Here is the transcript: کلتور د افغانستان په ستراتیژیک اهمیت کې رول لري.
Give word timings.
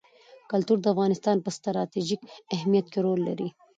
کلتور 0.51 0.77
د 0.81 0.85
افغانستان 0.93 1.37
په 1.41 1.49
ستراتیژیک 1.57 2.21
اهمیت 2.55 2.85
کې 2.93 2.99
رول 3.05 3.19
لري. 3.29 3.49